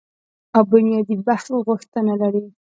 او 0.55 0.63
بنیادي 0.71 1.15
بحث 1.27 1.47
غوښتنه 1.67 2.13
لري 2.21 2.43